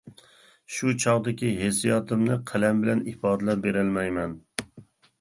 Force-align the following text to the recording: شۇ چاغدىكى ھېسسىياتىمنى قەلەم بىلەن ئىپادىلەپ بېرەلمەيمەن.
شۇ 0.77 0.93
چاغدىكى 1.03 1.51
ھېسسىياتىمنى 1.59 2.39
قەلەم 2.55 2.83
بىلەن 2.83 3.07
ئىپادىلەپ 3.13 3.65
بېرەلمەيمەن. 3.71 4.39